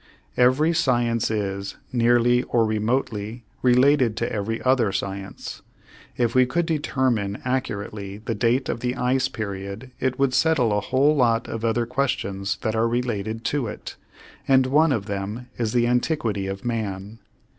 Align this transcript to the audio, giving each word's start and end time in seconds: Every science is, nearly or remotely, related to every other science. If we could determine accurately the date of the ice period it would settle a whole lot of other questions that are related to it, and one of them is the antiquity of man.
Every 0.35 0.73
science 0.73 1.29
is, 1.29 1.75
nearly 1.93 2.41
or 2.41 2.65
remotely, 2.65 3.43
related 3.61 4.17
to 4.17 4.33
every 4.33 4.59
other 4.63 4.91
science. 4.91 5.61
If 6.17 6.33
we 6.33 6.47
could 6.47 6.65
determine 6.65 7.37
accurately 7.45 8.17
the 8.17 8.33
date 8.33 8.67
of 8.67 8.79
the 8.79 8.95
ice 8.95 9.27
period 9.27 9.91
it 9.99 10.17
would 10.17 10.33
settle 10.33 10.75
a 10.75 10.81
whole 10.81 11.15
lot 11.15 11.47
of 11.47 11.63
other 11.63 11.85
questions 11.85 12.57
that 12.63 12.75
are 12.75 12.87
related 12.87 13.43
to 13.53 13.67
it, 13.67 13.95
and 14.47 14.65
one 14.65 14.91
of 14.91 15.05
them 15.05 15.49
is 15.59 15.71
the 15.71 15.85
antiquity 15.85 16.47
of 16.47 16.65
man. 16.65 17.19